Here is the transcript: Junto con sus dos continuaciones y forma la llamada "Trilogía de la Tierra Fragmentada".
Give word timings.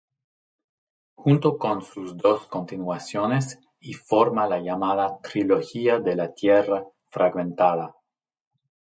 Junto 1.15 1.57
con 1.59 1.83
sus 1.83 2.17
dos 2.17 2.47
continuaciones 2.47 3.59
y 3.79 3.93
forma 3.93 4.47
la 4.47 4.59
llamada 4.59 5.19
"Trilogía 5.21 5.99
de 5.99 6.15
la 6.15 6.33
Tierra 6.33 6.83
Fragmentada". 7.09 7.93